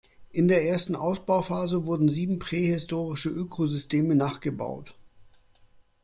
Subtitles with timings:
[0.31, 4.95] In der ersten Ausbauphase wurden sieben prähistorische Ökosysteme nachgebaut.